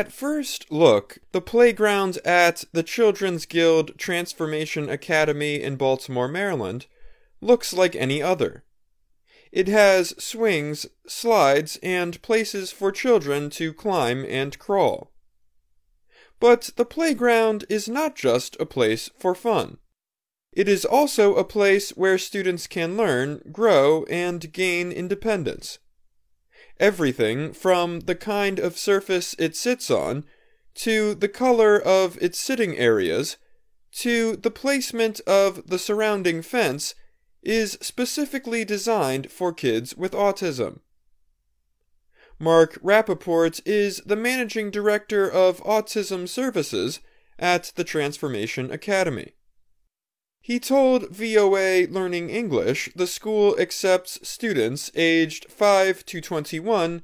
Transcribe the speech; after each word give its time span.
At 0.00 0.12
first 0.12 0.72
look, 0.72 1.18
the 1.32 1.42
playground 1.42 2.20
at 2.24 2.64
the 2.72 2.82
Children's 2.82 3.44
Guild 3.44 3.98
Transformation 3.98 4.88
Academy 4.88 5.62
in 5.62 5.76
Baltimore, 5.76 6.26
Maryland, 6.26 6.86
looks 7.42 7.74
like 7.74 7.94
any 7.94 8.22
other. 8.22 8.64
It 9.52 9.68
has 9.68 10.14
swings, 10.16 10.86
slides, 11.06 11.78
and 11.82 12.22
places 12.22 12.72
for 12.72 12.90
children 12.90 13.50
to 13.50 13.74
climb 13.74 14.24
and 14.26 14.58
crawl. 14.58 15.12
But 16.38 16.70
the 16.76 16.86
playground 16.86 17.66
is 17.68 17.86
not 17.86 18.16
just 18.16 18.56
a 18.58 18.64
place 18.64 19.10
for 19.18 19.34
fun. 19.34 19.76
It 20.50 20.66
is 20.66 20.86
also 20.86 21.34
a 21.34 21.44
place 21.44 21.90
where 21.90 22.16
students 22.16 22.66
can 22.66 22.96
learn, 22.96 23.42
grow, 23.52 24.04
and 24.04 24.50
gain 24.50 24.92
independence. 24.92 25.78
Everything 26.80 27.52
from 27.52 28.00
the 28.00 28.16
kind 28.16 28.58
of 28.58 28.78
surface 28.78 29.36
it 29.38 29.54
sits 29.54 29.90
on, 29.90 30.24
to 30.74 31.14
the 31.14 31.28
color 31.28 31.78
of 31.78 32.16
its 32.22 32.40
sitting 32.40 32.76
areas, 32.78 33.36
to 33.92 34.34
the 34.36 34.50
placement 34.50 35.20
of 35.26 35.66
the 35.68 35.78
surrounding 35.78 36.40
fence, 36.40 36.94
is 37.42 37.76
specifically 37.82 38.64
designed 38.64 39.30
for 39.30 39.52
kids 39.52 39.94
with 39.94 40.12
autism. 40.12 40.80
Mark 42.38 42.80
Rapaport 42.82 43.60
is 43.66 43.98
the 44.06 44.16
managing 44.16 44.70
director 44.70 45.30
of 45.30 45.62
Autism 45.64 46.26
Services 46.26 47.00
at 47.38 47.72
the 47.76 47.84
Transformation 47.84 48.70
Academy. 48.70 49.34
He 50.40 50.58
told 50.58 51.10
VOA 51.10 51.86
Learning 51.86 52.30
English 52.30 52.90
the 52.96 53.06
school 53.06 53.58
accepts 53.60 54.26
students 54.26 54.90
aged 54.94 55.50
5 55.50 56.04
to 56.06 56.20
21 56.20 57.02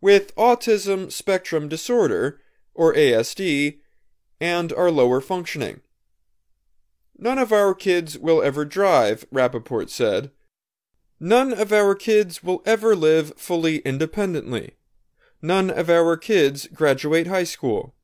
with 0.00 0.34
autism 0.34 1.10
spectrum 1.12 1.68
disorder, 1.68 2.40
or 2.74 2.92
ASD, 2.92 3.78
and 4.40 4.72
are 4.72 4.90
lower 4.90 5.20
functioning. 5.20 5.80
None 7.16 7.38
of 7.38 7.52
our 7.52 7.72
kids 7.72 8.18
will 8.18 8.42
ever 8.42 8.64
drive, 8.64 9.24
Rapaport 9.32 9.88
said. 9.88 10.32
None 11.20 11.52
of 11.52 11.72
our 11.72 11.94
kids 11.94 12.42
will 12.42 12.62
ever 12.66 12.96
live 12.96 13.32
fully 13.36 13.78
independently. 13.78 14.72
None 15.40 15.70
of 15.70 15.88
our 15.88 16.16
kids 16.16 16.66
graduate 16.66 17.28
high 17.28 17.44
school. 17.44 17.94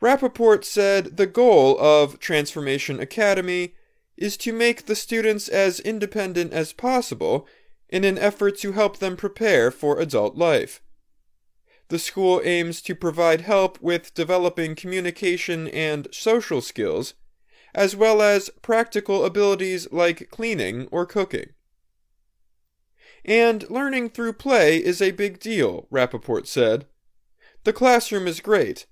Rapaport 0.00 0.64
said 0.64 1.16
the 1.16 1.26
goal 1.26 1.78
of 1.78 2.18
Transformation 2.18 3.00
Academy 3.00 3.74
is 4.16 4.36
to 4.38 4.52
make 4.52 4.86
the 4.86 4.96
students 4.96 5.48
as 5.48 5.80
independent 5.80 6.52
as 6.52 6.72
possible 6.72 7.46
in 7.88 8.04
an 8.04 8.18
effort 8.18 8.58
to 8.58 8.72
help 8.72 8.98
them 8.98 9.16
prepare 9.16 9.70
for 9.70 9.98
adult 9.98 10.36
life. 10.36 10.82
The 11.88 11.98
school 11.98 12.40
aims 12.44 12.82
to 12.82 12.94
provide 12.94 13.42
help 13.42 13.80
with 13.80 14.14
developing 14.14 14.74
communication 14.74 15.68
and 15.68 16.08
social 16.10 16.60
skills 16.60 17.14
as 17.74 17.94
well 17.94 18.22
as 18.22 18.50
practical 18.62 19.24
abilities 19.24 19.86
like 19.92 20.30
cleaning 20.30 20.88
or 20.90 21.04
cooking. 21.04 21.50
And 23.24 23.68
learning 23.68 24.10
through 24.10 24.32
play 24.34 24.78
is 24.78 25.02
a 25.02 25.10
big 25.10 25.38
deal, 25.38 25.86
Rapaport 25.92 26.46
said. 26.46 26.86
The 27.64 27.74
classroom 27.74 28.26
is 28.26 28.40
great, 28.40 28.86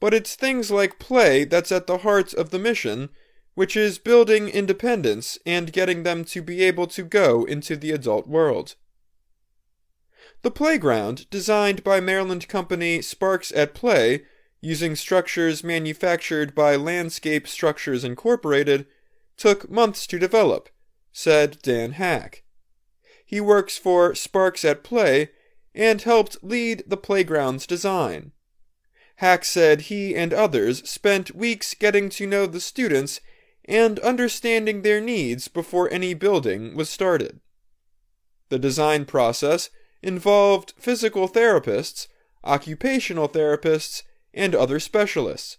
but 0.00 0.14
it's 0.14 0.34
things 0.34 0.70
like 0.70 0.98
play 0.98 1.44
that's 1.44 1.70
at 1.70 1.86
the 1.86 1.98
heart 1.98 2.32
of 2.34 2.50
the 2.50 2.58
mission, 2.58 3.10
which 3.54 3.76
is 3.76 3.98
building 3.98 4.48
independence 4.48 5.38
and 5.44 5.72
getting 5.72 6.02
them 6.02 6.24
to 6.24 6.40
be 6.40 6.62
able 6.62 6.86
to 6.86 7.02
go 7.02 7.44
into 7.44 7.76
the 7.76 7.92
adult 7.92 8.26
world. 8.26 8.74
The 10.42 10.50
playground, 10.50 11.28
designed 11.28 11.84
by 11.84 12.00
Maryland 12.00 12.48
company 12.48 13.02
Sparks 13.02 13.52
at 13.52 13.74
Play, 13.74 14.22
using 14.62 14.96
structures 14.96 15.62
manufactured 15.62 16.54
by 16.54 16.76
Landscape 16.76 17.46
Structures 17.46 18.04
Incorporated, 18.04 18.86
took 19.36 19.70
months 19.70 20.06
to 20.06 20.18
develop, 20.18 20.70
said 21.12 21.58
Dan 21.62 21.92
Hack. 21.92 22.42
He 23.24 23.40
works 23.40 23.76
for 23.76 24.14
Sparks 24.14 24.64
at 24.64 24.82
Play 24.82 25.30
and 25.74 26.00
helped 26.02 26.42
lead 26.42 26.84
the 26.86 26.96
playground's 26.96 27.66
design. 27.66 28.32
Hack 29.20 29.44
said 29.44 29.82
he 29.82 30.16
and 30.16 30.32
others 30.32 30.88
spent 30.88 31.34
weeks 31.34 31.74
getting 31.74 32.08
to 32.08 32.26
know 32.26 32.46
the 32.46 32.58
students 32.58 33.20
and 33.66 33.98
understanding 33.98 34.80
their 34.80 34.98
needs 34.98 35.46
before 35.46 35.92
any 35.92 36.14
building 36.14 36.74
was 36.74 36.88
started. 36.88 37.38
The 38.48 38.58
design 38.58 39.04
process 39.04 39.68
involved 40.00 40.72
physical 40.78 41.28
therapists, 41.28 42.06
occupational 42.44 43.28
therapists, 43.28 44.04
and 44.32 44.54
other 44.54 44.80
specialists. 44.80 45.58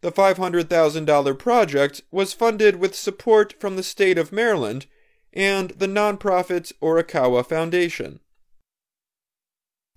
The 0.00 0.10
$500,000 0.10 1.38
project 1.38 2.00
was 2.10 2.32
funded 2.32 2.76
with 2.76 2.94
support 2.94 3.54
from 3.60 3.76
the 3.76 3.82
state 3.82 4.16
of 4.16 4.32
Maryland 4.32 4.86
and 5.34 5.72
the 5.72 5.88
nonprofit 5.88 6.72
Orikawa 6.80 7.44
Foundation. 7.44 8.20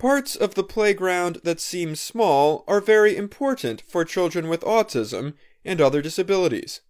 Parts 0.01 0.35
of 0.35 0.55
the 0.55 0.63
playground 0.63 1.41
that 1.43 1.59
seem 1.59 1.95
small 1.95 2.63
are 2.67 2.81
very 2.81 3.15
important 3.15 3.83
for 3.87 4.03
children 4.03 4.47
with 4.47 4.61
autism 4.61 5.35
and 5.63 5.79
other 5.79 6.01
disabilities. 6.01 6.81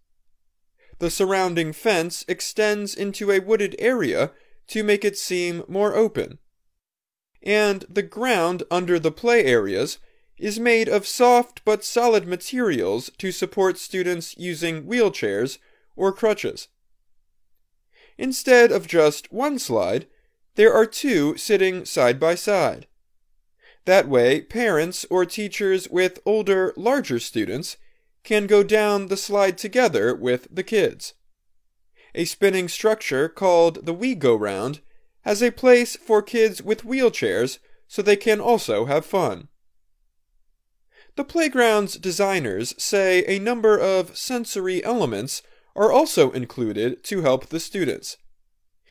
The 0.98 1.10
surrounding 1.10 1.74
fence 1.74 2.24
extends 2.26 2.94
into 2.94 3.30
a 3.30 3.40
wooded 3.40 3.76
area 3.78 4.32
to 4.68 4.82
make 4.82 5.04
it 5.04 5.18
seem 5.18 5.62
more 5.68 5.94
open. 5.94 6.38
And 7.42 7.84
the 7.86 8.02
ground 8.02 8.62
under 8.70 8.98
the 8.98 9.12
play 9.12 9.44
areas 9.44 9.98
is 10.38 10.58
made 10.58 10.88
of 10.88 11.06
soft 11.06 11.62
but 11.66 11.84
solid 11.84 12.26
materials 12.26 13.10
to 13.18 13.30
support 13.30 13.76
students 13.76 14.34
using 14.38 14.84
wheelchairs 14.86 15.58
or 15.96 16.14
crutches. 16.14 16.68
Instead 18.16 18.72
of 18.72 18.86
just 18.86 19.30
one 19.30 19.58
slide, 19.58 20.06
there 20.54 20.72
are 20.72 20.86
two 20.86 21.36
sitting 21.36 21.84
side 21.84 22.18
by 22.18 22.34
side. 22.34 22.86
That 23.84 24.08
way, 24.08 24.40
parents 24.40 25.04
or 25.10 25.24
teachers 25.24 25.88
with 25.88 26.20
older, 26.24 26.72
larger 26.76 27.18
students 27.18 27.76
can 28.22 28.46
go 28.46 28.62
down 28.62 29.08
the 29.08 29.16
slide 29.16 29.58
together 29.58 30.14
with 30.14 30.46
the 30.50 30.62
kids. 30.62 31.14
A 32.14 32.24
spinning 32.24 32.68
structure 32.68 33.28
called 33.28 33.86
the 33.86 33.94
We 33.94 34.14
Go 34.14 34.36
Round 34.36 34.80
has 35.22 35.42
a 35.42 35.50
place 35.50 35.96
for 35.96 36.22
kids 36.22 36.62
with 36.62 36.84
wheelchairs 36.84 37.58
so 37.88 38.02
they 38.02 38.16
can 38.16 38.40
also 38.40 38.84
have 38.84 39.04
fun. 39.04 39.48
The 41.16 41.24
playground's 41.24 41.98
designers 41.98 42.74
say 42.82 43.24
a 43.26 43.38
number 43.38 43.78
of 43.78 44.16
sensory 44.16 44.82
elements 44.84 45.42
are 45.74 45.92
also 45.92 46.30
included 46.30 47.04
to 47.04 47.22
help 47.22 47.46
the 47.46 47.60
students. 47.60 48.16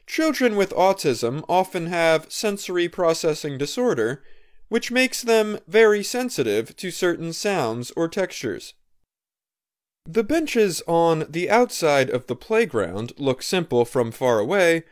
Children 0.05 0.55
with 0.55 0.71
autism 0.71 1.43
often 1.47 1.87
have 1.87 2.31
sensory 2.31 2.89
processing 2.89 3.57
disorder, 3.57 4.23
which 4.71 4.89
makes 4.89 5.21
them 5.21 5.59
very 5.67 6.01
sensitive 6.01 6.73
to 6.77 6.89
certain 6.89 7.33
sounds 7.33 7.91
or 7.97 8.07
textures. 8.07 8.73
The 10.05 10.23
benches 10.23 10.81
on 10.87 11.25
the 11.27 11.49
outside 11.49 12.09
of 12.09 12.27
the 12.27 12.37
playground 12.37 13.11
look 13.17 13.43
simple 13.43 13.83
from 13.83 14.13
far 14.13 14.39
away, 14.39 14.83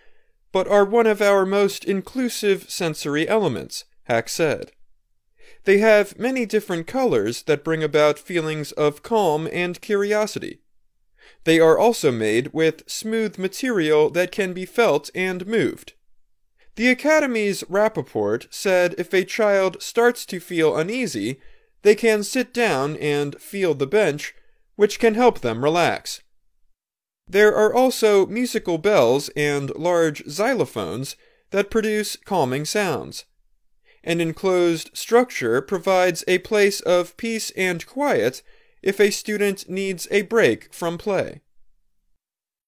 but 0.52 0.68
are 0.68 0.84
one 0.84 1.08
of 1.08 1.22
our 1.22 1.46
most 1.46 1.86
inclusive 1.86 2.70
sensory 2.70 3.26
elements, 3.26 3.86
Hack 4.04 4.28
said. 4.28 4.74
They 5.64 5.78
have 5.78 6.20
many 6.20 6.46
different 6.46 6.86
colors 6.86 7.44
that 7.44 7.64
bring 7.64 7.82
about 7.82 8.20
feelings 8.20 8.74
of 8.74 9.02
calm 9.02 9.48
and 9.50 9.80
curiosity. 9.80 10.60
They 11.46 11.62
are 11.62 11.80
also 11.80 12.12
made 12.12 12.52
with 12.52 12.84
smooth 12.86 13.38
material 13.38 14.10
that 14.10 14.34
can 14.34 14.52
be 14.52 14.66
felt 14.66 15.10
and 15.16 15.48
moved. 15.48 15.94
The 16.80 16.92
Academy's 16.92 17.62
Rapaport 17.64 18.48
said 18.52 18.96
if 18.98 19.14
a 19.14 19.26
child 19.26 19.82
starts 19.84 20.26
to 20.28 20.40
feel 20.40 20.78
uneasy, 20.78 21.42
they 21.82 21.94
can 21.94 22.24
sit 22.24 22.54
down 22.54 22.96
and 22.96 23.36
feel 23.42 23.74
the 23.74 23.86
bench, 23.86 24.34
which 24.78 24.98
can 24.98 25.14
help 25.16 25.40
them 25.40 25.62
relax. 25.62 26.22
There 27.28 27.54
are 27.54 27.74
also 27.74 28.26
musical 28.28 28.78
bells 28.78 29.28
and 29.36 29.76
large 29.76 30.24
xylophones 30.24 31.18
that 31.50 31.70
produce 31.70 32.16
calming 32.16 32.64
sounds. 32.64 33.26
An 34.02 34.22
enclosed 34.22 34.90
structure 34.94 35.62
provides 35.62 36.24
a 36.30 36.38
place 36.38 36.80
of 36.80 37.18
peace 37.18 37.52
and 37.58 37.86
quiet 37.86 38.42
if 38.82 39.02
a 39.02 39.12
student 39.12 39.70
needs 39.70 40.08
a 40.12 40.22
break 40.22 40.74
from 40.74 40.98
play. 40.98 41.42